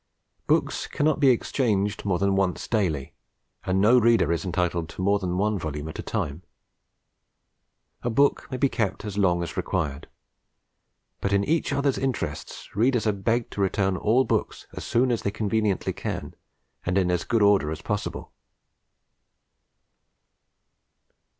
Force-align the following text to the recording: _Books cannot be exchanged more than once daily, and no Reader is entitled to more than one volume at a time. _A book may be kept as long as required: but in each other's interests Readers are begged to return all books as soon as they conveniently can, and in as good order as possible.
_Books 0.47 0.87
cannot 0.87 1.19
be 1.19 1.29
exchanged 1.29 2.05
more 2.05 2.17
than 2.17 2.35
once 2.35 2.67
daily, 2.67 3.13
and 3.65 3.79
no 3.79 3.99
Reader 3.99 4.31
is 4.31 4.43
entitled 4.43 4.89
to 4.89 5.01
more 5.03 5.19
than 5.19 5.37
one 5.37 5.59
volume 5.59 5.87
at 5.89 5.99
a 5.99 6.01
time. 6.01 6.41
_A 8.03 8.11
book 8.11 8.47
may 8.49 8.57
be 8.57 8.67
kept 8.67 9.05
as 9.05 9.19
long 9.19 9.43
as 9.43 9.55
required: 9.55 10.09
but 11.19 11.31
in 11.31 11.43
each 11.43 11.71
other's 11.71 11.99
interests 11.99 12.75
Readers 12.75 13.05
are 13.05 13.11
begged 13.11 13.51
to 13.53 13.61
return 13.61 13.95
all 13.95 14.23
books 14.23 14.65
as 14.73 14.83
soon 14.83 15.11
as 15.11 15.21
they 15.21 15.29
conveniently 15.29 15.93
can, 15.93 16.35
and 16.83 16.97
in 16.97 17.11
as 17.11 17.23
good 17.23 17.43
order 17.43 17.69
as 17.69 17.83
possible. 17.83 18.33